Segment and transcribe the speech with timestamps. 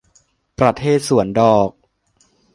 [0.59, 1.69] ประเทศสวนดอก